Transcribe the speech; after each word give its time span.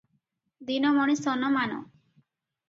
ଦିନମଣି 0.69 1.17
ସନମାନ? 1.19 1.79